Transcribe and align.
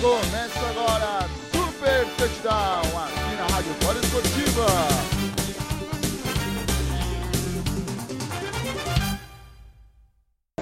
Começa 0.00 0.60
agora 0.70 1.26
Super 1.52 2.06
Touchdown 2.18 2.82
aqui 3.02 3.36
na 3.36 3.46
Rádio 3.54 3.74
Fora 3.80 3.98
Esportiva. 3.98 4.66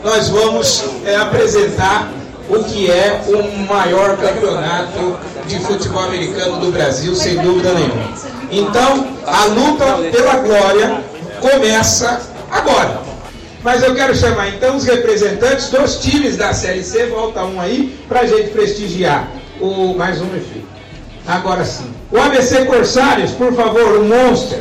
Nós 0.04 0.28
vamos 0.28 0.84
é, 1.04 1.16
apresentar 1.16 2.12
o 2.48 2.62
que 2.62 2.88
é 2.88 3.22
o 3.26 3.66
maior 3.66 4.16
campeonato 4.18 5.18
de 5.48 5.58
futebol 5.60 6.04
americano 6.04 6.60
do 6.60 6.70
Brasil, 6.70 7.16
sem 7.16 7.36
dúvida 7.38 7.72
nenhuma. 7.74 8.14
Então, 8.52 9.16
a 9.26 9.46
luta 9.46 9.96
pela 10.12 10.36
glória 10.36 11.04
começa 11.40 12.20
agora. 12.52 13.03
Mas 13.64 13.82
eu 13.82 13.94
quero 13.94 14.14
chamar 14.14 14.50
então 14.50 14.76
os 14.76 14.84
representantes 14.84 15.70
dos 15.70 15.96
times 15.96 16.36
da 16.36 16.52
Série 16.52 16.84
C, 16.84 17.06
volta 17.06 17.42
um 17.44 17.58
aí, 17.58 17.98
para 18.06 18.20
a 18.20 18.26
gente 18.26 18.50
prestigiar 18.50 19.26
o 19.58 19.94
mais 19.94 20.20
um 20.20 20.26
efeito. 20.36 20.68
Agora 21.26 21.64
sim. 21.64 21.90
O 22.10 22.18
ABC 22.20 22.66
Corsários, 22.66 23.30
por 23.30 23.54
favor, 23.54 24.00
o 24.00 24.04
Monster. 24.04 24.60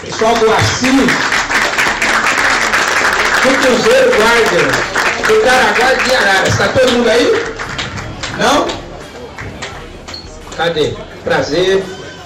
Pessoal 0.00 0.34
do 0.36 0.50
Assis. 0.50 0.90
Do 3.42 3.50
Cruzeiro 3.60 4.10
Guardian. 4.16 4.68
Do 5.26 5.40
Caraguá 5.44 5.92
de 6.02 6.14
Arara. 6.14 6.48
Está 6.48 6.68
todo 6.68 6.92
mundo 6.92 7.08
aí? 7.10 7.44
Não? 8.38 8.66
Cadê? 10.56 10.94
Prazer. 11.22 11.84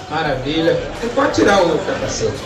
Maravilha. 0.09 0.79
Pode 1.13 1.33
tirar 1.33 1.61
o 1.63 1.77
capacete. 1.79 2.41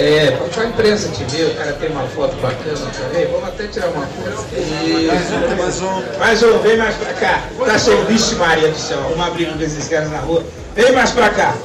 É, 0.00 0.30
para 0.30 0.62
a 0.62 0.66
imprensa 0.66 1.08
te 1.08 1.24
ver, 1.24 1.46
o 1.46 1.54
cara 1.56 1.72
tem 1.72 1.90
uma 1.90 2.06
foto 2.06 2.36
bacana, 2.36 2.88
ver? 3.12 3.26
Vamos 3.32 3.48
até 3.48 3.66
tirar 3.66 3.88
uma 3.88 4.06
foto. 4.06 4.46
Isso. 4.54 5.56
Mais 5.58 5.82
um. 5.82 6.18
Mais 6.20 6.42
um, 6.44 6.58
vem 6.60 6.76
mais 6.76 6.94
pra 6.94 7.12
cá. 7.14 7.42
Tá 7.66 7.76
sem 7.76 8.04
vixe 8.04 8.36
Maria 8.36 8.68
do 8.68 8.78
céu, 8.78 9.00
uma 9.12 9.28
briga 9.30 9.54
com 9.54 9.60
esses 9.60 9.88
caras 9.88 10.08
na 10.12 10.18
rua. 10.18 10.44
Vem 10.76 10.92
mais 10.92 11.10
pra 11.10 11.30
cá. 11.30 11.56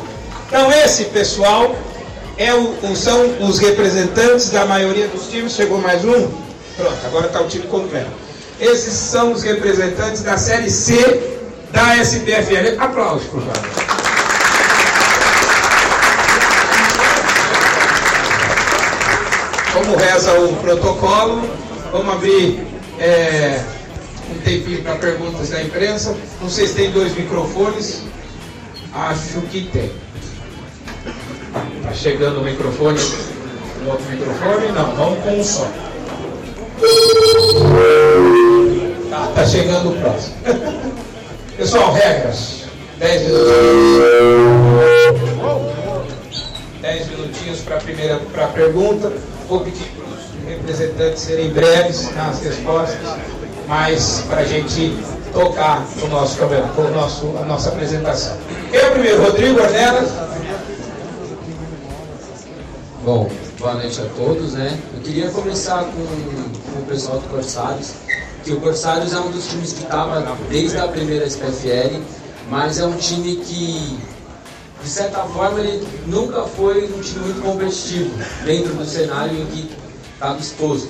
Então 0.48 0.72
esse 0.72 1.06
pessoal 1.06 1.76
é 2.36 2.52
o, 2.56 2.76
são 2.96 3.38
os 3.40 3.60
representantes 3.60 4.50
da 4.50 4.66
maioria 4.66 5.08
dos 5.10 5.28
times. 5.28 5.54
Chegou 5.54 5.78
mais 5.78 6.04
um? 6.04 6.28
Pronto, 6.76 7.06
agora 7.06 7.28
está 7.28 7.40
o 7.40 7.48
time 7.48 7.68
completo. 7.68 8.10
Esses 8.60 8.94
são 8.94 9.32
os 9.32 9.44
representantes 9.44 10.24
da 10.24 10.40
Série 10.40 10.72
C 10.72 11.38
da 11.72 11.98
SPFL. 11.98 12.80
Aplausos, 12.80 13.28
por 13.28 13.42
favor. 13.44 13.93
Como 19.74 19.96
reza 19.96 20.32
o 20.40 20.56
protocolo, 20.58 21.42
vamos 21.92 22.14
abrir 22.14 22.66
é, 23.00 23.60
um 24.32 24.40
tempinho 24.40 24.84
para 24.84 24.96
perguntas 24.96 25.50
da 25.50 25.62
imprensa. 25.62 26.16
Não 26.40 26.50
sei 26.50 26.68
se 26.68 26.76
tem 26.76 26.92
dois 26.92 27.16
microfones. 27.16 28.04
Acho 28.94 29.42
que 29.50 29.64
tem. 29.74 29.92
Está 31.78 31.94
chegando 31.94 32.40
o 32.40 32.44
microfone. 32.44 33.00
O 33.84 33.90
outro 33.90 34.06
microfone? 34.12 34.72
Não, 34.72 34.96
vamos 34.96 35.24
com 35.24 35.40
um 35.40 35.44
só. 35.44 35.68
Tá, 39.10 39.32
tá 39.36 39.46
chegando 39.46 39.90
o 39.90 39.96
próximo. 40.00 40.36
Pessoal, 41.58 41.94
regras. 41.94 42.64
10 43.00 43.22
minutinhos. 43.24 44.43
10 46.84 47.08
minutinhos 47.12 47.62
para 47.62 47.78
a 47.78 47.80
primeira 47.80 48.20
pra 48.34 48.48
pergunta. 48.48 49.10
Vou 49.48 49.62
pedir 49.62 49.90
para 49.96 50.06
os 50.06 50.46
representantes 50.46 51.22
serem 51.22 51.50
breves 51.52 52.14
nas 52.14 52.42
respostas, 52.42 53.00
mas 53.70 54.26
para 54.28 54.42
a 54.42 54.44
gente 54.44 54.94
tocar 55.32 55.88
o 56.04 56.08
nosso, 56.08 56.44
o 56.44 56.92
nosso, 56.92 57.38
a 57.38 57.46
nossa 57.46 57.70
apresentação. 57.70 58.38
Quem 58.70 58.82
é 58.82 58.90
primeiro? 58.90 59.24
Rodrigo 59.24 59.62
Ornelas? 59.62 60.10
Bom, 63.06 63.32
boa 63.58 63.76
noite 63.76 64.02
a 64.02 64.06
todos, 64.18 64.52
né? 64.52 64.78
Eu 64.94 65.02
queria 65.04 65.30
começar 65.30 65.86
com, 65.86 66.06
com 66.74 66.80
o 66.80 66.86
pessoal 66.86 67.20
do 67.20 67.30
Corsários, 67.30 67.94
que 68.44 68.52
o 68.52 68.60
Corsários 68.60 69.14
é 69.14 69.20
um 69.22 69.32
dos 69.32 69.48
times 69.48 69.72
que 69.72 69.84
estava 69.84 70.38
desde 70.50 70.78
a 70.78 70.88
primeira 70.90 71.26
SPFL, 71.26 72.02
mas 72.50 72.78
é 72.78 72.86
um 72.86 72.98
time 72.98 73.38
que 73.38 73.98
de 74.84 74.90
certa 74.90 75.20
forma, 75.22 75.60
ele 75.62 75.88
nunca 76.08 76.44
foi 76.44 76.86
um 76.86 77.00
time 77.00 77.26
muito 77.26 77.42
competitivo 77.42 78.12
dentro 78.46 78.74
do 78.74 78.86
cenário 78.86 79.38
em 79.38 79.46
que 79.46 79.72
está 80.14 80.34
disposto. 80.34 80.90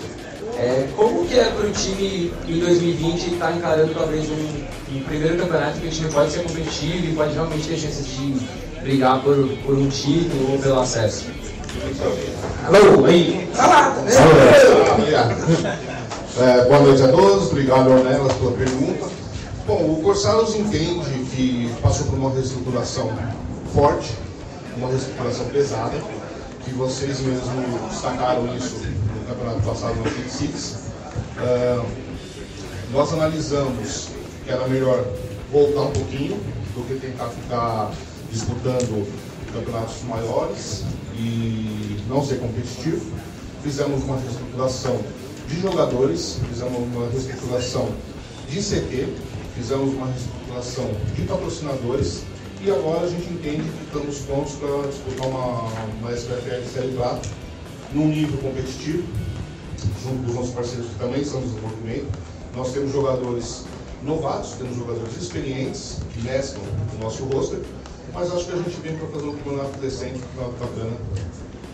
É, 0.57 0.87
como 0.95 1.25
que 1.27 1.39
é 1.39 1.45
para 1.45 1.67
o 1.67 1.71
time 1.71 2.31
em 2.47 2.59
2020 2.59 3.33
estar 3.33 3.47
tá 3.47 3.53
encarando 3.53 3.93
talvez 3.93 4.29
um, 4.29 4.95
um, 4.95 5.03
primeiro 5.03 5.37
campeonato 5.37 5.79
que 5.79 5.87
o 5.87 5.89
time 5.89 6.11
pode 6.11 6.31
ser 6.31 6.43
competitivo 6.43 7.07
e 7.07 7.15
pode 7.15 7.33
realmente 7.33 7.67
ter 7.67 7.77
chances 7.77 8.05
de 8.05 8.37
brigar 8.81 9.21
por, 9.21 9.35
por 9.65 9.75
um 9.75 9.89
título 9.89 10.53
ou 10.53 10.59
pelo 10.59 10.79
acesso? 10.79 11.25
Alô, 12.67 13.05
aí, 13.05 13.49
salada, 13.53 14.01
né? 14.01 14.11
É, 16.39 16.65
boa 16.65 16.79
noite 16.79 17.01
a 17.03 17.07
todos, 17.09 17.51
obrigado 17.51 17.91
Ornelas 17.91 18.33
pela 18.33 18.51
pergunta. 18.51 19.05
Bom, 19.65 19.97
o 19.97 20.01
Corsaros 20.03 20.55
entende 20.55 21.25
que 21.31 21.71
passou 21.81 22.07
por 22.07 22.19
uma 22.19 22.31
reestruturação 22.31 23.11
forte, 23.73 24.13
uma 24.77 24.87
reestruturação 24.87 25.47
pesada, 25.47 25.97
que 26.63 26.71
vocês 26.71 27.19
mesmos 27.21 27.91
destacaram 27.91 28.55
isso 28.55 28.75
no 28.77 29.25
campeonato 29.27 29.61
passado 29.61 29.95
no 29.95 30.05
Fit 30.05 30.29
Six. 30.29 30.91
Uh, 31.37 31.85
nós 32.91 33.11
analisamos 33.11 34.09
que 34.45 34.51
era 34.51 34.67
melhor 34.67 35.03
voltar 35.51 35.81
um 35.81 35.91
pouquinho 35.91 36.37
do 36.75 36.87
que 36.87 36.99
tentar 36.99 37.27
ficar 37.29 37.91
disputando 38.31 39.07
campeonatos 39.51 40.03
maiores 40.03 40.83
e 41.15 41.99
não 42.07 42.23
ser 42.23 42.39
competitivo. 42.39 43.03
Fizemos 43.63 44.03
uma 44.03 44.17
reestruturação 44.17 44.99
de 45.47 45.61
jogadores, 45.61 46.37
fizemos 46.47 46.77
uma 46.77 47.09
reestruturação 47.09 47.89
de 48.47 48.59
CT, 48.59 49.07
fizemos 49.55 49.93
uma 49.95 50.07
reestruturação 50.07 50.91
de 51.15 51.21
patrocinadores 51.23 52.23
e 52.65 52.71
agora 52.71 53.01
a 53.01 53.09
gente 53.09 53.29
entende 53.29 53.63
que 53.69 53.83
estamos 53.83 54.19
prontos 54.19 54.53
para 54.53 54.87
disputar 54.87 55.27
uma, 55.27 55.63
uma 55.99 56.13
SPFL 56.13 56.63
Série 56.73 56.93
4 56.95 57.29
num 57.93 58.07
nível 58.07 58.37
competitivo, 58.37 59.03
junto 60.01 60.23
dos 60.23 60.35
nossos 60.35 60.53
parceiros 60.53 60.87
que 60.87 60.95
também 60.95 61.25
são 61.25 61.41
de 61.41 61.47
desenvolvimento. 61.47 62.07
Nós 62.55 62.71
temos 62.71 62.93
jogadores 62.93 63.65
novatos, 64.01 64.53
temos 64.53 64.77
jogadores 64.77 65.17
experientes 65.21 65.97
que 66.13 66.21
mesclam 66.21 66.63
o 66.95 67.03
nosso 67.03 67.25
roster, 67.25 67.59
mas 68.13 68.31
acho 68.31 68.45
que 68.45 68.53
a 68.53 68.55
gente 68.55 68.79
vem 68.81 68.95
para 68.95 69.07
fazer 69.09 69.25
um 69.25 69.35
campeonato 69.35 69.79
decente, 69.79 70.19
um 70.19 70.21
campeonato 70.21 70.53
bacana. 70.59 70.97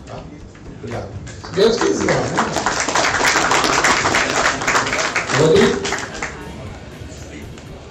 Tá? 0.06 0.24
Obrigado. 0.78 1.08
Deus 1.54 1.76
quiser. 1.76 2.06
Né? 2.06 2.22
Rodrigo? 5.38 5.80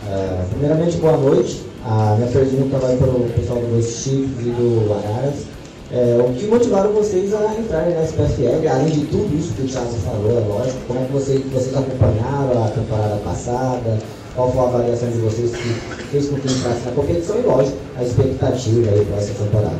É, 0.05 0.45
primeiramente, 0.49 0.97
boa 0.97 1.17
noite. 1.17 1.68
A 1.91 2.13
minha 2.17 2.29
pergunta 2.29 2.77
vai 2.77 2.95
para 2.97 3.07
o 3.07 3.27
pessoal 3.31 3.59
do 3.61 3.81
Chifres 3.81 4.45
e 4.45 4.51
do 4.51 4.93
Araras. 4.93 5.45
É, 5.91 6.23
o 6.23 6.31
que 6.35 6.45
motivaram 6.45 6.93
vocês 6.93 7.33
a 7.33 7.55
entrarem 7.55 7.95
na 7.95 8.03
SPFL, 8.03 8.69
além 8.69 8.91
de 8.91 9.05
tudo 9.07 9.35
isso 9.35 9.55
que 9.55 9.63
o 9.63 9.67
Thiago 9.67 9.91
falou, 10.05 10.37
é 10.37 10.39
lógico, 10.47 10.77
como 10.85 10.99
é 10.99 11.05
que 11.05 11.11
vocês, 11.11 11.43
vocês 11.51 11.75
acompanharam 11.75 12.63
a 12.63 12.67
temporada 12.69 13.15
passada, 13.25 13.97
qual 14.35 14.51
foi 14.51 14.61
a 14.61 14.63
avaliação 14.65 15.09
de 15.09 15.17
vocês 15.17 15.49
que 15.49 16.03
fez 16.11 16.29
com 16.29 16.39
que 16.39 16.53
entrasse 16.53 16.85
na 16.85 16.91
competição 16.91 17.39
e, 17.39 17.41
lógico, 17.41 17.77
a 17.97 18.03
expectativa 18.03 18.91
aí 18.91 19.05
para 19.05 19.17
essa 19.17 19.33
temporada. 19.33 19.79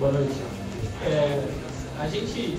Boa 0.00 0.12
noite. 0.12 0.34
É, 1.06 1.44
a 2.00 2.08
gente 2.08 2.58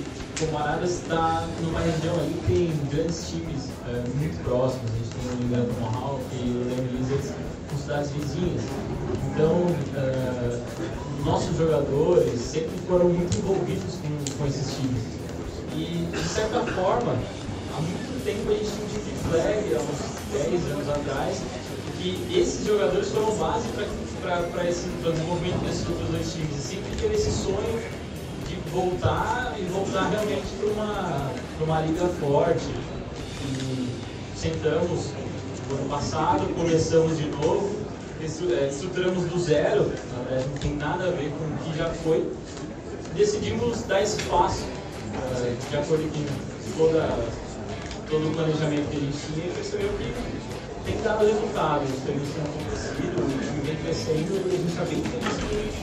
Araras 0.58 0.92
está 0.92 1.48
numa 1.62 1.80
região 1.80 2.14
ali 2.16 2.34
que 2.34 2.54
tem 2.54 2.90
grandes 2.92 3.30
times 3.30 3.70
é, 3.88 4.04
muito 4.20 4.44
próximos. 4.44 4.92
A 4.92 4.98
gente 4.98 5.10
tem 5.16 5.32
o 5.32 5.44
engano 5.48 5.74
Mohawk 5.80 6.22
e 6.34 6.44
o 6.44 6.76
Leme 6.76 6.98
Lizards 6.98 7.32
com 7.70 7.78
cidades 7.78 8.12
vizinhas. 8.12 8.62
Então, 9.32 9.64
é, 9.96 10.60
nossos 11.24 11.56
jogadores 11.58 12.38
sempre 12.42 12.78
foram 12.86 13.08
muito 13.08 13.38
envolvidos 13.38 13.96
com, 13.96 14.38
com 14.38 14.46
esses 14.46 14.76
times. 14.76 15.04
E, 15.74 16.06
de 16.12 16.28
certa 16.28 16.60
forma, 16.74 17.16
há 17.78 17.82
muito 17.82 18.26
tempo 18.26 18.52
a 18.52 18.54
gente 18.56 18.72
tinha 18.72 18.84
um 18.84 18.90
time 18.90 19.04
de 19.04 19.30
flag, 19.30 19.76
há 19.76 19.80
uns 19.80 20.52
10 20.52 20.72
anos 20.74 20.90
atrás, 20.90 21.42
que 21.98 22.38
esses 22.38 22.68
jogadores 22.68 23.08
foram 23.08 23.34
base 23.38 23.70
para 24.22 24.70
esse 24.70 24.90
desenvolvimento 25.02 25.64
desses 25.64 25.88
outros 25.88 26.10
dois 26.10 26.34
times. 26.34 26.58
E 26.58 26.76
sempre 26.76 26.94
teve 27.00 27.16
esse 27.16 27.32
sonho 27.32 28.05
voltar 28.76 29.56
e 29.58 29.64
voltar 29.64 30.10
realmente 30.10 30.48
para 30.60 30.68
uma, 30.68 31.32
uma 31.62 31.82
liga 31.82 32.06
forte. 32.20 32.66
E 33.48 33.90
sentamos 34.36 35.12
no 35.70 35.78
ano 35.78 35.90
passado, 35.90 36.54
começamos 36.56 37.18
de 37.18 37.28
novo, 37.30 37.74
é, 38.22 38.68
estruturamos 38.68 39.24
do 39.26 39.40
zero, 39.40 39.84
não 39.84 40.58
tem 40.60 40.76
nada 40.76 41.08
a 41.08 41.12
ver 41.12 41.32
com 41.32 41.46
o 41.46 41.58
que 41.64 41.78
já 41.78 41.90
foi. 41.90 42.30
Decidimos 43.16 43.84
dar 43.84 44.02
espaço, 44.02 44.66
é, 45.14 45.56
de 45.70 45.78
acordo 45.78 46.04
com 46.12 46.78
toda, 46.78 47.08
todo 48.10 48.28
o 48.28 48.34
planejamento 48.34 48.90
que 48.90 48.98
a 48.98 49.00
gente 49.00 49.18
tinha, 49.18 49.46
e 49.48 49.52
percebeu 49.52 49.90
que 49.98 50.92
tem 50.92 51.02
dado 51.02 51.26
resultado, 51.26 51.84
os 51.86 52.04
treinos 52.04 52.28
têm 52.30 52.44
acontecido, 52.44 53.24
o 53.24 53.40
time 53.40 53.62
vem 53.62 53.76
crescendo 53.78 54.52
e 54.52 54.56
a 54.56 54.58
gente 54.58 54.70
está 54.70 54.84
bem 54.84 55.02
feliz 55.02 55.76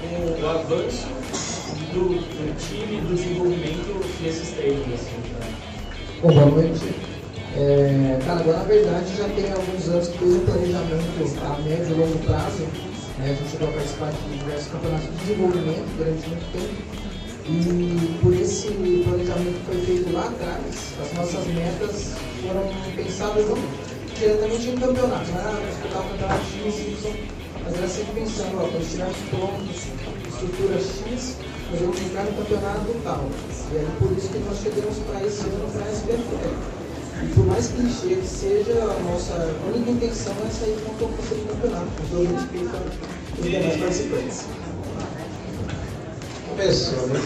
com 0.00 0.42
o 0.42 0.48
avanço 0.48 1.59
do, 1.92 2.14
do 2.14 2.56
time, 2.58 3.00
do 3.00 3.14
desenvolvimento 3.14 4.22
desses 4.22 4.50
treinos. 4.50 4.86
Assim, 4.94 5.16
tá? 5.32 5.46
Bom, 6.22 6.32
boa 6.32 6.46
noite. 6.46 6.94
É, 7.56 8.18
cara, 8.24 8.40
agora 8.40 8.58
na 8.58 8.64
verdade 8.64 9.16
já 9.16 9.28
tem 9.28 9.50
alguns 9.50 9.88
anos 9.88 10.08
que 10.08 10.18
fez 10.18 10.34
um 10.34 10.40
planejamento 10.40 11.38
a 11.44 11.58
médio 11.62 11.90
e 11.90 11.94
longo 11.94 12.18
prazo. 12.18 12.62
Né? 13.18 13.24
A 13.24 13.34
gente 13.34 13.50
chegou 13.50 13.68
a 13.68 13.72
participar 13.72 14.12
de 14.12 14.38
diversos 14.38 14.72
campeonatos 14.72 15.06
de 15.06 15.16
desenvolvimento 15.16 15.96
durante 15.96 16.28
muito 16.28 16.52
tempo. 16.52 17.00
E 17.46 18.18
por 18.22 18.34
esse 18.34 18.68
planejamento 18.68 19.58
que 19.58 19.66
foi 19.66 19.80
feito 19.84 20.12
lá 20.12 20.26
atrás, 20.26 20.94
as 21.02 21.12
nossas 21.14 21.46
metas 21.48 22.14
foram 22.42 22.70
pensadas 22.94 23.48
não 23.48 23.89
diretamente 24.20 24.68
em 24.68 24.76
campeonato, 24.76 25.30
era 25.32 25.50
disputar 25.66 26.02
o 26.02 26.08
campeonato 26.10 26.44
X, 26.44 26.78
Y, 26.78 27.16
mas 27.64 27.74
era 27.74 27.88
sempre 27.88 28.20
pensando, 28.20 28.58
ó, 28.58 28.68
quando 28.68 28.82
estivermos 28.82 29.16
prontos, 29.30 29.88
estrutura 30.28 30.76
X, 30.78 31.36
nós 31.70 31.80
vamos 31.80 31.98
ficar 31.98 32.24
no 32.24 32.32
campeonato 32.36 32.84
tal. 33.02 33.24
E 33.72 33.78
aí 33.78 33.88
por 33.98 34.12
isso 34.12 34.28
que 34.28 34.38
nós 34.40 34.58
chegamos 34.58 34.98
para 34.98 35.26
esse 35.26 35.40
ano 35.40 35.70
para 35.72 35.86
a. 35.86 35.90
E 37.22 37.26
por 37.34 37.46
mais 37.46 37.68
clichê 37.68 38.16
que 38.16 38.26
seja, 38.26 38.72
a 38.82 38.98
nossa 39.10 39.54
única 39.66 39.90
intenção 39.90 40.34
é 40.46 40.50
sair 40.50 40.76
com 40.84 40.92
o 40.92 41.08
do 41.34 41.48
campeonato, 41.48 41.86
com 41.96 42.04
todo 42.10 42.28
respeito 42.34 42.76
aos 42.76 43.42
demais 43.42 43.76
participantes. 43.78 44.44
Começou, 46.48 47.06
né? 47.06 47.20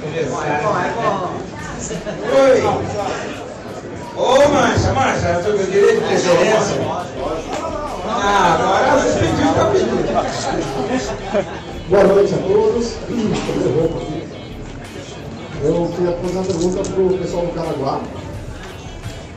Começou. 0.00 0.42
Oi! 2.34 3.32
Ô, 4.14 4.48
Mancha, 4.50 4.92
Mancha, 4.92 5.28
eu 5.28 5.42
tô 5.42 5.52
com 5.56 5.70
direito 5.70 6.01
preferência. 6.22 6.76
Ah, 8.06 8.54
agora 8.54 9.02
você 9.02 9.18
pediu, 9.18 9.54
tá 9.54 9.64
pedindo. 9.72 10.02
Boa 11.88 12.04
noite 12.04 12.34
a 12.34 12.38
todos. 12.38 12.96
Eu 15.64 15.92
queria 15.94 16.12
fazer 16.16 16.32
uma 16.32 16.44
pergunta 16.44 16.90
para 16.90 17.02
o 17.02 17.18
pessoal 17.18 17.46
do 17.46 17.52
Caraguá. 17.52 18.00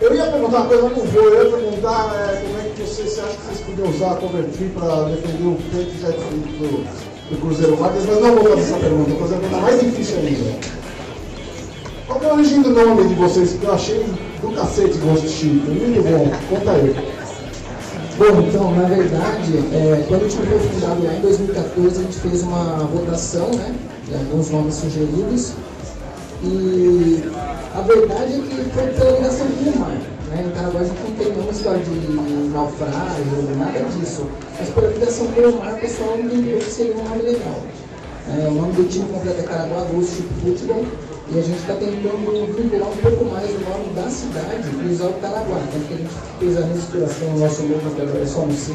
Eu 0.01 0.13
ia 0.13 0.25
perguntar 0.25 0.57
uma 0.57 0.67
coisa, 0.67 0.83
não 0.83 0.89
vou. 0.89 1.23
Eu 1.23 1.51
perguntar 1.51 2.13
é, 2.15 2.41
como 2.41 2.59
é 2.59 2.69
que 2.69 2.81
vocês 2.81 3.09
você 3.11 3.21
acha 3.21 3.29
que 3.31 3.45
vocês 3.45 3.59
podiam 3.61 3.89
usar 3.89 4.11
a 4.11 4.15
Convertir 4.15 4.69
para 4.69 5.03
defender 5.05 5.47
o 5.47 5.57
peito 5.71 5.97
jet 5.99 6.17
do, 6.17 7.29
do 7.29 7.41
Cruzeiro 7.41 7.75
Vargas, 7.77 8.05
mas 8.05 8.21
não 8.21 8.35
vou 8.35 8.43
fazer 8.43 8.61
essa 8.61 8.77
pergunta, 8.77 9.09
vou 9.11 9.19
fazer 9.19 9.35
a 9.35 9.39
pergunta 9.39 9.61
mais 9.61 9.79
difícil 9.79 10.17
ainda. 10.17 10.74
Qual 12.15 12.23
é 12.23 12.29
a 12.29 12.33
origem 12.35 12.61
do 12.61 12.69
nome 12.69 13.09
de 13.09 13.15
vocês? 13.15 13.57
Que 13.59 13.65
eu 13.65 13.73
achei 13.73 14.05
do 14.41 14.55
cacete 14.55 14.97
Ghost 14.99 15.27
Ship. 15.27 15.49
Muito 15.49 16.01
bom. 16.01 16.31
Conta 16.49 16.71
aí. 16.71 16.95
Bom, 18.17 18.47
então, 18.47 18.71
na 18.73 18.83
verdade, 18.83 19.57
é, 19.73 20.05
quando 20.07 20.23
o 20.23 20.29
time 20.29 20.45
foi 20.45 20.59
fundado 20.59 21.03
lá 21.03 21.13
em 21.13 21.19
2014, 21.19 21.99
a 21.99 22.03
gente 22.03 22.17
fez 22.19 22.41
uma 22.43 22.85
votação, 22.85 23.49
né? 23.55 23.75
De 24.07 24.13
alguns 24.13 24.49
nomes 24.49 24.75
sugeridos. 24.75 25.55
E 26.41 27.21
a 27.75 27.81
verdade 27.81 28.33
é 28.33 28.41
que 28.43 28.69
foi 28.69 28.87
pela 28.93 29.11
ligação 29.17 29.47
com 29.47 29.69
o 29.71 29.79
mar. 29.79 29.97
Né? 30.29 30.51
Caraguá 30.55 30.79
a 30.79 30.83
gente 30.85 31.01
não 31.01 31.15
tem 31.17 31.31
nenhuma 31.33 31.51
história 31.51 31.83
de 31.83 32.49
naufrágio, 32.53 33.57
nada 33.57 33.79
disso. 33.89 34.25
Mas 34.57 34.69
pela 34.69 34.87
ligação 34.87 35.27
com 35.27 35.41
o 35.41 35.59
mar, 35.59 35.73
o 35.73 35.77
pessoal 35.79 36.17
entendeu 36.17 36.59
que 36.59 36.71
seria 36.71 36.95
um 36.95 37.03
nome 37.03 37.23
legal. 37.23 37.61
É, 38.29 38.47
o 38.47 38.53
nome 38.53 38.71
do 38.71 38.89
time 38.89 39.05
completo 39.11 39.41
é 39.41 39.43
Caraguá 39.43 39.81
Ghost 39.91 40.23
Football. 40.41 40.85
E 41.27 41.39
a 41.39 41.41
gente 41.41 41.57
está 41.57 41.73
tentando 41.73 42.55
vincular 42.55 42.89
um 42.89 42.97
pouco 42.97 43.25
mais 43.25 43.49
o 43.49 43.59
nome 43.67 43.93
da 43.95 44.07
cidade 44.09 44.69
e 44.69 44.93
usar 44.93 45.07
o 45.07 45.13
Caraguá. 45.13 45.57
Tanto 45.71 45.87
que 45.87 45.93
a 45.93 45.97
gente 45.97 46.09
fez 46.39 46.57
a 46.57 46.65
reestruturação 46.65 47.29
no 47.29 47.39
nosso 47.39 47.61
logo, 47.63 47.95
que 47.95 48.01
agora 48.01 48.21
é 48.21 48.25
só 48.27 48.45
no 48.45 48.53
C. 48.53 48.73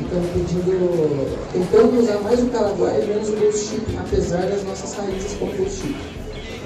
Então, 0.00 0.22
pedindo, 0.32 1.36
tentando 1.52 2.00
usar 2.00 2.20
mais 2.20 2.40
o 2.40 2.46
Caraguá 2.46 2.92
e 2.92 3.06
menos 3.06 3.28
o 3.30 3.32
Ghost 3.32 3.66
Chip, 3.66 3.98
apesar 3.98 4.42
das 4.42 4.62
nossas 4.62 4.94
raízes 4.94 5.32
como 5.36 5.52
Ghost 5.52 5.80
Chip. 5.80 5.96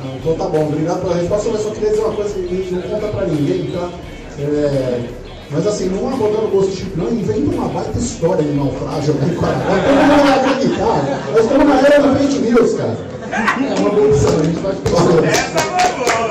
Ah, 0.05 0.17
então 0.21 0.35
tá 0.35 0.45
bom, 0.49 0.67
obrigado 0.67 1.01
pela 1.01 1.15
resposta, 1.15 1.49
mas 1.53 1.63
só 1.63 1.71
queria 1.71 1.91
dizer 1.91 2.03
uma 2.03 2.15
coisa 2.15 2.35
que 2.35 2.69
não 2.73 2.83
conta 2.83 3.07
pra 3.09 3.27
ninguém, 3.27 3.71
tá? 3.71 3.91
É, 4.39 5.09
mas 5.51 5.67
assim, 5.67 5.89
não 5.89 6.09
abandona 6.09 6.45
o 6.45 6.51
Ghost 6.51 6.77
Chip 6.77 6.99
não, 6.99 7.11
inventa 7.11 7.55
uma 7.55 7.69
baita 7.69 7.99
história 7.99 8.45
de 8.45 8.53
naufrágio 8.53 9.15
aqui 9.15 9.31
em 9.31 9.41
Caraguá. 9.41 9.75
Todo 9.87 9.97
mundo 9.97 10.23
vai 10.23 10.39
acreditar. 10.39 11.31
Nós 11.33 11.45
estamos 11.45 11.67
na 11.67 11.81
era 11.81 12.03
do 12.03 12.19
fake 12.19 12.39
news, 12.41 12.75
cara. 12.75 13.12
É 13.33 13.81
uma 13.81 13.89
boa 13.89 14.09
opção, 14.09 14.41
a 14.41 14.45
gente 14.45 14.61
vai 14.61 14.75
fazer. 14.75 15.25
Essa 15.27 15.59
foi 15.59 15.89
boa! 15.97 16.29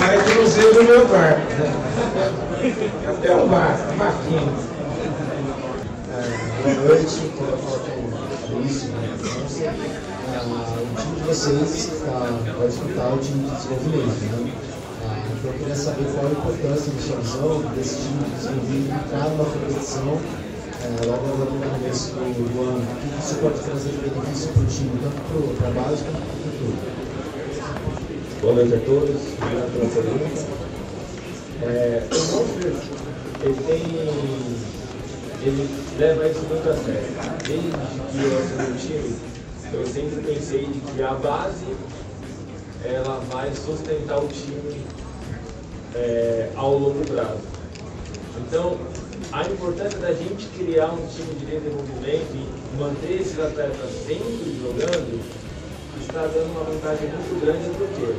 Vai 0.00 0.24
que 0.24 0.34
não 0.38 0.46
seja 0.46 0.80
o 0.80 0.84
meu 0.84 1.06
barco. 1.06 1.42
Até 3.10 3.36
o 3.36 3.46
barco, 3.46 3.94
Marquinhos. 3.98 4.64
Boa 6.62 6.74
noite, 6.86 7.30
quero 7.36 7.56
falar 7.58 7.78
com 7.80 8.54
o 8.54 8.58
Luiz, 8.58 8.84
né? 8.84 8.94
O 10.80 10.96
time 10.96 11.16
de 11.16 11.22
vocês 11.26 11.90
tá, 12.06 12.18
vai 12.58 12.68
disputar 12.68 13.12
o 13.12 13.18
time 13.18 13.50
de 13.50 13.54
desenvolvimento, 13.54 14.46
né? 14.46 14.52
Ah, 15.04 15.18
Então 15.26 15.52
eu 15.52 15.58
queria 15.58 15.74
saber 15.76 16.06
qual 16.14 16.26
a 16.26 16.30
importância 16.30 16.92
na 16.94 17.00
sua 17.02 17.16
visão 17.16 17.60
desse 17.76 17.96
time 17.96 18.24
de 18.24 18.30
desenvolvimento 18.30 19.04
entrar 19.04 19.28
numa 19.28 19.44
competição 19.44 20.18
é, 20.80 21.06
logo 21.06 21.26
isso 23.28 23.40
pode 23.40 23.60
trazer 23.60 23.90
de 23.90 23.98
benefício 23.98 24.52
para 24.54 24.62
o 24.62 24.66
time, 24.66 24.98
tanto 25.02 25.56
para 25.58 25.68
a 25.68 25.70
base 25.70 26.02
quanto 26.02 26.16
para 26.16 26.32
o 26.32 26.40
futuro? 26.48 26.76
Boa 28.40 28.54
noite 28.54 28.74
a 28.74 28.80
todos, 28.80 29.20
obrigado 29.36 29.70
pela 29.74 29.88
pergunta. 29.90 30.40
É, 31.60 32.02
o 32.10 32.16
Walter, 32.32 32.72
ele 33.42 33.60
tem. 33.66 33.82
ele 35.42 35.68
leva 35.98 36.26
isso 36.26 36.40
muito 36.48 36.68
a 36.70 36.74
sério. 36.74 37.08
Desde 37.46 37.68
que 37.68 38.18
eu 38.24 38.38
assumi 38.38 38.66
o 38.70 38.78
time, 38.78 39.16
eu 39.74 39.86
sempre 39.86 40.22
pensei 40.22 40.64
de 40.64 40.80
que 40.80 41.02
a 41.02 41.12
base 41.12 41.66
ela 42.82 43.20
vai 43.30 43.52
sustentar 43.54 44.24
o 44.24 44.28
time 44.28 44.86
é, 45.94 46.48
ao 46.56 46.78
longo 46.78 47.04
prazo. 47.04 47.42
Então, 48.38 48.78
a 49.32 49.42
importância 49.44 49.98
da 49.98 50.12
gente 50.12 50.46
criar 50.56 50.92
um 50.92 51.06
time 51.06 51.34
de 51.34 51.46
desenvolvimento 51.46 52.34
e 52.34 52.76
manter 52.78 53.20
esses 53.20 53.38
atletas 53.38 53.90
sempre 54.06 54.58
jogando 54.62 55.20
está 56.00 56.22
dando 56.22 56.50
uma 56.52 56.64
vantagem 56.64 57.10
muito 57.10 57.40
grande 57.44 57.68
porque 57.76 58.14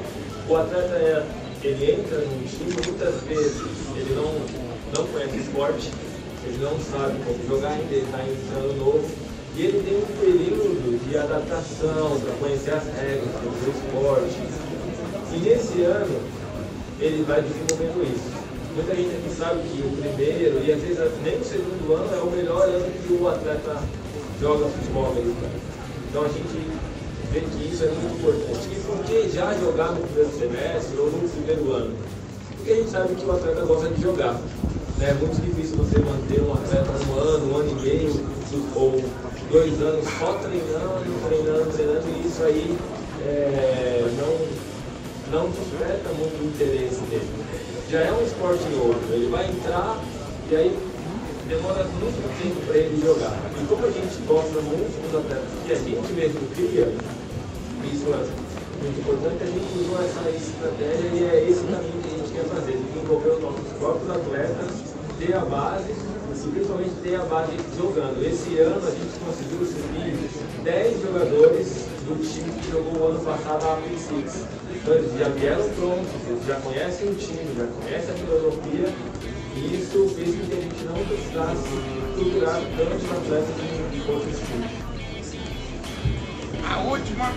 o 0.48 0.56
atleta 0.56 0.96
é, 0.96 1.26
ele 1.64 1.92
entra 1.94 2.20
num 2.20 2.44
time 2.46 2.74
muitas 2.86 3.22
vezes 3.24 3.62
ele 3.96 4.14
não, 4.16 4.32
não 4.96 5.08
conhece 5.12 5.38
esporte, 5.38 5.92
ele 6.46 6.58
não 6.62 6.80
sabe 6.80 7.18
como 7.26 7.48
jogar 7.48 7.70
ainda, 7.70 7.92
ele 7.92 8.06
está 8.06 8.20
entrando 8.20 8.78
novo 8.78 9.10
e 9.56 9.62
ele 9.62 9.84
tem 9.84 9.98
um 9.98 10.22
período 10.22 11.10
de 11.10 11.18
adaptação 11.18 12.20
para 12.20 12.34
conhecer 12.36 12.72
as 12.72 12.84
regras 12.86 13.34
do 13.42 13.72
esporte. 13.74 14.38
E 15.34 15.38
nesse 15.40 15.82
ano 15.82 16.22
ele 17.00 17.24
vai 17.24 17.42
desenvolvendo 17.42 18.04
isso. 18.04 18.39
Muita 18.76 18.96
gente 18.96 19.16
aqui 19.16 19.36
sabe 19.36 19.62
que 19.64 19.82
o 19.82 19.90
primeiro 19.98 20.64
e 20.64 20.72
às 20.72 20.82
vezes 20.82 21.00
nem 21.24 21.38
o 21.38 21.44
segundo 21.44 21.94
ano 21.94 22.16
é 22.16 22.22
o 22.22 22.32
melhor 22.32 22.64
ano 22.70 22.92
que 23.06 23.14
o 23.14 23.28
atleta 23.28 23.82
joga 24.40 24.66
futebol 24.66 25.08
americano. 25.08 25.60
Então 26.10 26.24
a 26.24 26.28
gente 26.28 26.72
vê 27.32 27.42
que 27.42 27.74
isso 27.74 27.84
é 27.84 27.88
muito 27.88 28.20
importante. 28.20 28.70
E 28.72 28.80
por 28.86 29.04
que 29.06 29.30
já 29.30 29.54
jogar 29.56 29.92
no 29.92 30.02
primeiro 30.02 30.32
semestre 30.38 30.98
ou 30.98 31.12
no 31.12 31.30
primeiro 31.30 31.74
ano? 31.74 31.96
Porque 32.56 32.72
a 32.72 32.76
gente 32.76 32.90
sabe 32.92 33.16
que 33.16 33.26
o 33.26 33.32
atleta 33.32 33.62
gosta 33.66 33.90
de 33.90 34.02
jogar. 34.02 34.34
Né? 34.98 35.10
É 35.10 35.14
muito 35.14 35.42
difícil 35.42 35.78
você 35.78 36.00
manter 36.00 36.42
um 36.42 36.54
atleta 36.54 36.92
um 37.10 37.20
ano, 37.20 37.54
um 37.54 37.58
ano 37.58 37.72
e 37.72 37.82
meio 37.82 38.40
ou 38.76 39.02
dois 39.52 39.82
anos 39.82 40.06
só 40.20 40.34
treinando, 40.34 41.28
treinando, 41.28 41.72
treinando, 41.74 42.06
e 42.08 42.28
isso 42.28 42.44
aí 42.44 42.78
é, 43.26 44.06
não, 44.18 45.42
não 45.42 45.50
desperta 45.50 46.10
muito 46.14 46.42
o 46.42 46.48
interesse 46.48 46.89
já 47.90 48.02
é 48.02 48.12
um 48.12 48.24
esporte 48.24 48.64
novo. 48.70 49.00
Ele 49.12 49.30
vai 49.30 49.50
entrar 49.50 49.98
e 50.52 50.56
aí 50.56 50.80
demora 51.48 51.84
muito 51.84 52.22
tempo 52.38 52.62
para 52.68 52.78
ele 52.78 53.02
jogar. 53.02 53.34
E 53.58 53.66
como 53.66 53.86
a 53.86 53.90
gente 53.90 54.22
gosta 54.28 54.62
muito 54.62 54.94
dos 55.02 55.20
atletas 55.20 55.50
que 55.66 55.74
a 55.74 55.76
gente 55.76 56.14
mesmo 56.14 56.42
cria, 56.54 56.94
isso 57.84 58.06
é 58.14 58.50
muito 58.84 59.00
importante, 59.02 59.42
a 59.42 59.48
gente 59.48 59.80
usou 59.82 59.98
essa 60.06 60.30
estratégia 60.30 61.10
e 61.14 61.24
é 61.26 61.50
esse 61.50 61.62
caminho 61.66 62.00
que 62.02 62.14
a 62.14 62.18
gente 62.18 62.32
quer 62.32 62.46
fazer, 62.46 62.78
desenvolver 62.78 63.30
os 63.30 63.42
nossos 63.42 63.68
próprios 63.80 64.10
atletas, 64.10 64.72
ter 65.18 65.34
a 65.34 65.46
base 65.46 65.90
e 65.90 66.52
principalmente 66.52 66.94
ter 67.02 67.16
a 67.16 67.26
base 67.26 67.52
jogando. 67.76 68.24
Esse 68.24 68.60
ano 68.60 68.86
a 68.86 68.92
gente 68.92 69.18
conseguiu 69.26 69.66
subir 69.66 70.14
10 70.64 71.02
jogadores 71.02 71.89
do 72.10 72.24
time 72.24 72.52
que 72.60 72.72
jogou 72.72 73.02
o 73.02 73.08
ano 73.12 73.20
passado 73.20 73.66
a 73.66 73.78
P6. 73.78 74.46
Então 74.76 74.94
eles 74.94 75.18
já 75.18 75.30
vieram 75.30 75.70
prontos, 75.70 76.10
eles 76.28 76.46
já 76.46 76.56
conhecem 76.56 77.10
o 77.10 77.16
time, 77.16 77.56
já 77.56 77.68
conhecem 77.68 78.10
a 78.10 78.18
filosofia, 78.18 78.94
e 79.56 79.76
isso 79.76 80.10
fez 80.16 80.36
com 80.36 80.46
que 80.48 80.54
a 80.54 80.62
gente 80.62 80.84
não 80.86 81.06
precisasse 81.06 81.70
estruturar 82.10 82.62
tantos 82.78 83.12
atletas 83.12 83.56
em 83.94 84.12
outros 84.12 84.38
times. 84.40 84.72
A 86.68 86.80
última. 86.82 87.34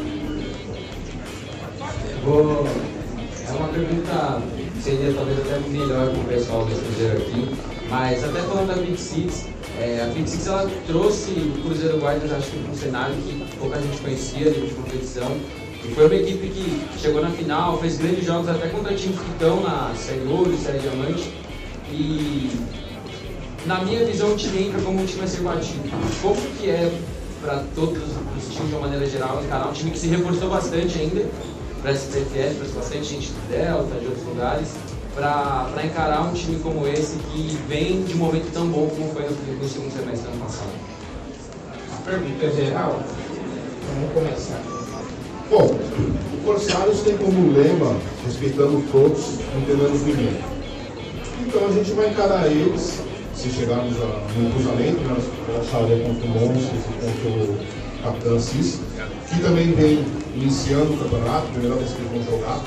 Vou... 2.24 2.66
É 3.44 3.54
uma 3.54 3.68
pergunta 3.68 4.42
seria 4.82 5.12
talvez 5.14 5.38
até 5.38 5.60
melhor 5.68 6.10
para 6.10 6.20
o 6.20 6.24
pessoal 6.24 6.64
do 6.64 6.74
Cruzeiro 6.74 7.18
aqui, 7.18 7.56
Mas 7.88 8.24
até 8.24 8.40
falando 8.40 8.68
da 8.68 8.74
Big 8.74 8.96
Six, 8.98 9.46
é, 9.80 10.02
a 10.02 10.12
Big 10.12 10.28
Six 10.28 10.46
ela 10.46 10.70
trouxe 10.86 11.30
o 11.30 11.62
Cruzeiro 11.62 11.98
Guardas, 11.98 12.32
acho 12.32 12.50
que 12.50 12.70
um 12.70 12.74
cenário 12.74 13.14
que 13.16 13.44
pouca 13.58 13.80
gente 13.80 14.00
conhecia 14.00 14.50
de 14.50 14.74
competição. 14.74 15.30
E 15.84 15.94
foi 15.94 16.06
uma 16.06 16.14
equipe 16.14 16.48
que 16.48 16.98
chegou 17.00 17.20
na 17.22 17.30
final, 17.30 17.78
fez 17.78 17.98
grandes 17.98 18.24
jogos 18.24 18.48
até 18.48 18.68
contra 18.68 18.94
times 18.94 19.18
que 19.18 19.30
estão 19.30 19.62
na 19.62 19.92
Série 19.96 20.26
Ouro, 20.26 20.56
Série 20.56 20.78
Diamante. 20.78 21.32
E 21.90 22.50
na 23.66 23.84
minha 23.84 24.04
visão 24.04 24.32
o 24.32 24.36
time 24.36 24.68
entra 24.68 24.80
como 24.82 25.00
um 25.00 25.06
time 25.06 25.24
a 25.24 25.26
ser 25.26 25.40
batido. 25.40 25.82
Como 26.20 26.40
que 26.58 26.70
é 26.70 26.92
para 27.40 27.64
todos 27.74 27.98
os 27.98 28.54
times 28.54 28.68
de 28.68 28.74
uma 28.74 28.82
maneira 28.82 29.06
geral 29.06 29.42
encarar 29.42 29.68
um 29.68 29.72
time 29.72 29.90
que 29.90 29.98
se 29.98 30.06
reforçou 30.06 30.48
bastante 30.48 30.98
ainda 30.98 31.26
para 31.82 31.90
esse 31.90 32.06
PFF, 32.06 32.54
para 32.54 32.68
bastante 32.80 33.04
gente 33.04 33.32
do 33.32 33.48
Delta, 33.48 33.98
de 33.98 34.06
outros 34.06 34.24
lugares, 34.26 34.68
para 35.14 35.84
encarar 35.84 36.22
um 36.22 36.32
time 36.32 36.58
como 36.60 36.86
esse 36.86 37.16
que 37.16 37.58
vem 37.68 38.02
de 38.02 38.14
um 38.14 38.18
momento 38.18 38.52
tão 38.52 38.66
bom 38.68 38.88
como 38.88 39.12
foi 39.12 39.22
no, 39.24 39.30
no 39.30 39.68
segundo 39.68 39.92
semestre 39.92 40.28
do 40.28 40.34
ano 40.34 40.44
passado? 40.44 40.70
A 41.92 42.10
pergunta 42.10 42.46
é 42.46 42.50
geral, 42.50 43.00
vamos 43.94 44.12
começar. 44.14 44.62
Bom, 45.50 45.66
o 45.66 46.44
Corsários 46.44 47.00
tem 47.00 47.16
como 47.18 47.52
lema, 47.52 47.94
respeitando 48.24 48.82
todos, 48.90 49.34
entendendo 49.56 50.06
ninguém. 50.06 50.40
Então 51.46 51.66
a 51.66 51.72
gente 51.72 51.92
vai 51.92 52.08
encarar 52.08 52.46
eles, 52.46 53.02
se 53.34 53.50
chegarmos 53.50 53.94
a 54.00 54.06
um 54.38 54.50
cruzamento, 54.50 55.00
né, 55.00 55.16
a 55.60 55.64
chave 55.64 55.92
é 55.92 55.98
contra 56.06 56.26
o 56.26 56.30
Monstros 56.30 56.80
e 56.88 56.92
contra 57.04 57.28
o 57.28 57.58
Capitão 58.02 58.36
Assis, 58.36 58.80
que 59.28 59.42
também 59.42 59.72
vem 59.72 60.04
iniciando 60.34 60.94
o 60.94 60.96
campeonato, 60.96 61.48
primeira 61.48 61.76
vez 61.76 61.90
que 61.90 62.00
eles 62.00 62.26
vão 62.26 62.38
jogar. 62.38 62.60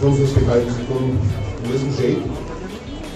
Vamos 0.00 0.18
respeitar 0.18 0.56
eles 0.56 0.76
de 0.76 0.84
todo, 0.84 1.00
do 1.62 1.68
mesmo 1.68 1.92
jeito. 1.96 2.28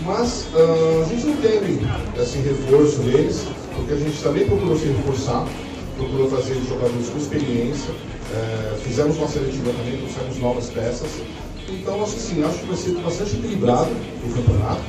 Mas 0.07 0.47
uh, 0.55 1.03
a 1.03 1.09
gente 1.09 1.27
não 1.27 1.37
teve 1.37 1.81
esse 2.17 2.39
reforço 2.39 3.01
deles, 3.01 3.45
porque 3.75 3.93
a 3.93 3.97
gente 3.97 4.23
também 4.23 4.47
procurou 4.47 4.79
se 4.79 4.87
reforçar, 4.87 5.45
procurou 5.99 6.31
fazer 6.31 6.55
jogadores 6.69 7.09
com 7.09 7.19
experiência, 7.19 7.91
uh, 7.91 8.79
fizemos 8.85 9.17
uma 9.17 9.27
seletiva 9.27 9.73
também, 9.73 9.99
trouxemos 9.99 10.39
novas 10.39 10.71
peças. 10.71 11.11
Então, 11.69 12.01
acho 12.05 12.13
que 12.13 12.21
sim, 12.21 12.45
acho 12.45 12.59
que 12.61 12.67
vai 12.67 12.77
ser 12.77 12.91
bastante 13.01 13.35
equilibrado 13.35 13.91
o 14.25 14.33
campeonato. 14.33 14.83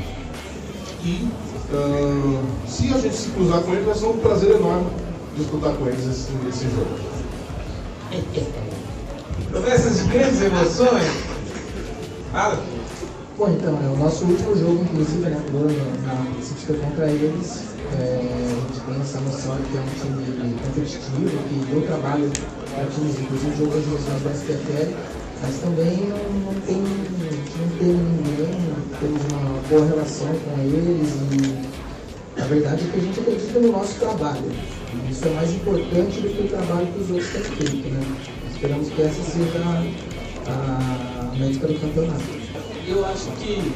E 1.04 1.28
uh, 1.74 2.40
se 2.68 2.94
a 2.94 2.98
gente 3.00 3.16
se 3.16 3.30
cruzar 3.30 3.62
com 3.62 3.74
eles, 3.74 3.86
vai 3.86 3.96
ser 3.96 4.06
um 4.06 4.18
prazer 4.20 4.52
enorme 4.52 4.88
disputar 5.36 5.74
com 5.74 5.88
eles 5.88 6.06
esse, 6.06 6.30
esse 6.48 6.66
jogo. 6.76 7.18
Promessas 9.58 9.98
de 9.98 10.04
grandes 10.10 10.40
emoções. 10.40 11.04
Fala. 12.32 12.64
Bom, 13.40 13.50
então, 13.50 13.74
é, 13.74 13.88
o 13.88 13.98
nosso 13.98 14.26
último 14.26 14.56
jogo, 14.56 14.84
inclusive, 14.84 15.30
né, 15.30 15.42
do 15.50 16.06
na 16.06 16.44
City 16.44 16.80
contra 16.80 17.10
eles, 17.10 17.64
é, 17.98 18.20
a 18.22 18.74
gente 18.74 18.86
tem 18.86 19.02
essa 19.02 19.20
noção 19.20 19.56
de 19.58 19.64
que 19.64 19.78
é 19.78 19.82
um 19.82 19.90
time 19.98 20.56
competitivo, 20.62 21.38
que 21.50 21.66
deu 21.72 21.82
trabalho 21.88 22.32
para 22.70 22.86
times, 22.86 23.20
inclusive 23.20 23.58
jogou 23.58 23.80
as 23.80 23.84
divisões 23.84 24.22
da 24.22 24.30
SPFL, 24.30 24.94
mas 25.42 25.56
também 25.56 26.06
não, 26.06 26.54
não, 26.54 26.62
tem, 26.62 26.78
não 26.78 27.78
tem 27.80 27.94
ninguém, 27.94 28.54
temos 29.00 29.22
uma 29.32 29.60
boa 29.70 29.86
relação 29.88 30.28
com 30.28 30.62
eles 30.62 31.16
e 31.34 32.42
a 32.42 32.46
verdade 32.46 32.86
é 32.88 32.92
que 32.92 32.98
a 33.00 33.02
gente 33.02 33.20
acredita 33.20 33.60
no 33.60 33.72
nosso 33.72 33.96
trabalho. 33.96 34.52
Isso 35.10 35.28
é 35.28 35.30
mais 35.32 35.52
importante 35.52 36.22
do 36.22 36.30
que 36.30 36.44
o 36.44 36.48
trabalho 36.48 36.88
que 36.94 37.00
os 37.00 37.10
outros 37.10 37.30
têm 37.32 37.42
feito, 37.42 37.90
né? 37.90 38.37
Esperamos 38.58 38.90
que 38.90 39.02
essa 39.04 39.22
seja 39.22 39.60
a, 40.48 41.32
a 41.32 41.36
médica 41.38 41.68
do 41.68 41.80
campeonato. 41.80 42.24
Eu 42.88 43.06
acho 43.06 43.30
que 43.34 43.72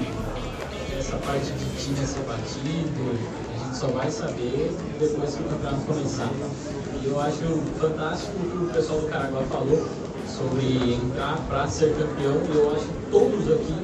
essa 0.97 1.17
parte 1.17 1.51
de 1.51 1.65
time 1.77 1.99
a 2.01 2.07
ser 2.07 2.21
batido, 2.21 3.11
a 3.53 3.63
gente 3.63 3.77
só 3.77 3.87
vai 3.89 4.09
saber 4.09 4.75
depois 4.99 5.35
que 5.35 5.43
o 5.43 5.45
campeonato 5.45 5.85
começar. 5.85 6.31
E 6.99 7.05
eu 7.05 7.21
acho 7.21 7.61
fantástico 7.79 8.31
o 8.39 8.49
que 8.49 8.57
o 8.57 8.73
pessoal 8.73 9.01
do 9.01 9.07
Caraguá 9.07 9.43
falou 9.51 9.87
sobre 10.25 10.95
entrar 10.95 11.37
para 11.47 11.67
ser 11.67 11.93
campeão. 11.93 12.41
E 12.51 12.57
eu 12.57 12.75
acho 12.75 12.85
que 12.87 13.11
todos 13.11 13.51
aqui 13.51 13.75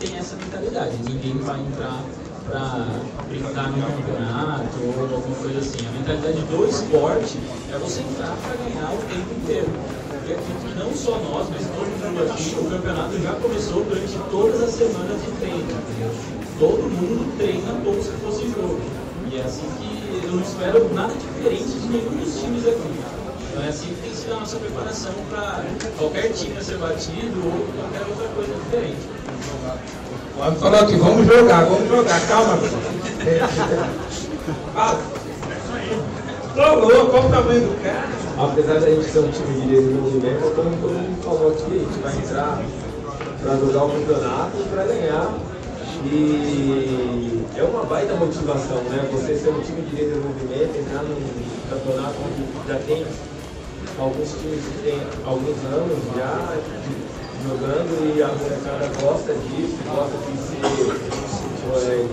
têm 0.00 0.18
essa 0.18 0.36
mentalidade. 0.36 0.98
Ninguém 1.08 1.38
vai 1.38 1.60
entrar 1.60 2.04
para 2.44 2.88
brincar 3.26 3.70
no 3.70 3.86
campeonato 3.86 4.78
ou 4.84 5.16
alguma 5.16 5.36
coisa 5.36 5.60
assim. 5.60 5.86
A 5.86 5.92
mentalidade 5.92 6.42
do 6.42 6.68
esporte 6.68 7.38
é 7.72 7.78
você 7.78 8.02
entrar 8.02 8.36
para 8.42 8.54
ganhar 8.56 8.92
o 8.92 8.98
tempo 9.08 9.34
inteiro. 9.40 10.01
Que 10.34 10.78
não 10.78 10.94
só 10.94 11.18
nós, 11.18 11.48
mas 11.50 11.66
todo 11.66 11.86
mundo 12.00 12.30
aqui, 12.30 12.56
o 12.58 12.64
campeonato 12.70 13.18
já 13.20 13.32
começou 13.34 13.84
durante 13.84 14.18
todas 14.30 14.62
as 14.62 14.70
semanas 14.70 15.20
de 15.20 15.30
treino. 15.40 15.66
Todo 16.58 16.82
mundo 16.82 17.36
treina 17.36 17.72
como 17.84 18.02
se 18.02 18.10
fosse 18.22 18.48
jogo. 18.50 18.80
E 19.30 19.38
é 19.38 19.42
assim 19.42 19.66
que 19.78 20.24
eu 20.24 20.32
não 20.32 20.42
espero 20.42 20.94
nada 20.94 21.12
diferente 21.14 21.64
de 21.64 21.88
nenhum 21.88 22.16
dos 22.16 22.40
times 22.40 22.66
aqui. 22.66 23.22
Então 23.50 23.62
é 23.64 23.68
assim 23.68 23.88
que 23.88 24.00
tem 24.02 24.14
sido 24.14 24.32
a 24.32 24.40
nossa 24.40 24.56
preparação 24.56 25.12
para 25.28 25.64
qualquer 25.98 26.32
time 26.32 26.62
ser 26.62 26.78
batido 26.78 27.38
ou 27.44 27.66
qualquer 27.76 28.06
outra 28.08 28.28
coisa 28.34 28.54
diferente. 28.54 29.08
Quando 30.36 30.58
falou 30.58 30.86
que 30.86 30.96
vamos 30.96 31.26
jogar, 31.26 31.64
vamos 31.64 31.88
jogar, 31.88 32.26
calma. 32.28 32.58
Fala. 34.74 35.00
Tô 36.54 36.74
louco, 36.74 37.10
qual 37.10 37.26
o 37.26 37.30
tamanho 37.30 37.60
do 37.60 37.82
cara? 37.82 38.21
Apesar 38.42 38.80
da 38.80 38.90
gente 38.90 39.04
ser 39.04 39.20
um 39.20 39.30
time 39.30 39.60
de 39.60 39.68
desenvolvimento, 39.68 40.52
como 40.56 40.76
todo 40.82 40.98
mundo 40.98 41.22
falou 41.22 41.52
aqui, 41.52 41.62
a 41.62 41.78
gente 41.78 42.02
vai 42.02 42.16
entrar 42.16 42.60
para 43.40 43.56
jogar 43.56 43.84
o 43.84 43.90
campeonato 43.90 44.56
e 44.58 44.68
para 44.68 44.82
ganhar. 44.82 45.38
E 46.04 47.44
é 47.56 47.62
uma 47.62 47.84
baita 47.84 48.14
motivação, 48.14 48.82
né? 48.90 49.08
Você 49.12 49.36
ser 49.36 49.50
um 49.50 49.60
time 49.60 49.82
de 49.82 49.94
desenvolvimento, 49.94 50.74
entrar 50.74 51.04
num 51.04 51.22
campeonato 51.70 52.16
onde 52.18 52.42
já 52.66 52.78
tem 52.80 53.06
alguns 54.00 54.30
times 54.34 54.64
que 54.64 54.82
têm 54.82 54.98
alguns 55.24 55.62
anos 55.70 56.02
já 56.16 56.58
jogando 57.46 57.94
e 58.16 58.22
a 58.22 58.26
molecada 58.26 58.90
gosta 59.00 59.34
disso, 59.34 59.78
gosta 59.86 60.18
de 60.18 60.34
ser, 60.42 60.58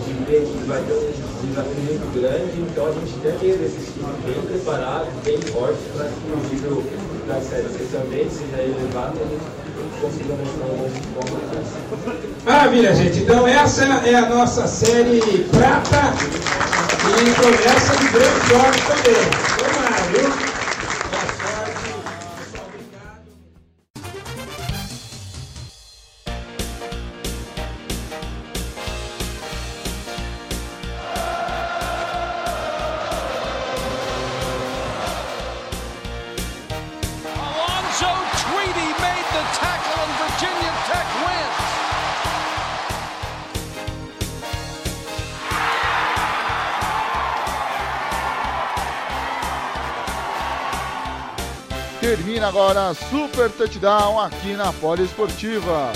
de 0.06 0.14
ver 0.26 0.46
que 0.46 0.68
vai 0.68 0.84
ter 0.84 0.94
um 0.94 1.29
desafio 1.48 1.84
muito 1.84 2.20
grande, 2.20 2.62
então 2.62 2.88
a 2.88 2.92
gente 2.92 3.14
tem 3.20 3.32
que 3.34 3.40
ter 3.40 3.66
esses 3.66 3.94
times 3.94 4.16
bem 4.26 4.42
preparados, 4.46 5.10
bem 5.24 5.42
fortes 5.42 5.80
para 5.96 6.06
que 6.06 6.32
o 6.32 6.38
nível 6.50 6.84
da 7.28 7.40
série 7.42 7.70
C 7.70 7.88
também 7.92 8.30
seja 8.30 8.62
elevado 8.62 9.18
e 9.18 9.24
a 9.24 9.28
gente 9.28 9.60
consiga 10.02 10.34
mostrar 10.36 10.66
um 10.66 10.78
bom 11.16 11.30
Maravilha, 12.46 12.96
gente. 12.96 13.20
Então 13.20 13.48
essa 13.48 13.84
é 13.84 14.16
a 14.16 14.30
nossa 14.30 14.68
série 14.68 15.20
prata 15.52 16.14
e 17.08 17.34
começa 17.42 17.96
de 17.98 18.08
grandes 18.10 18.48
jogos 18.48 18.82
também. 18.88 19.69
Termina 52.10 52.48
agora 52.48 52.92
Super 52.96 53.52
Touchdown 53.52 54.20
aqui 54.20 54.54
na 54.54 54.74
Poliesportiva. 54.74 55.94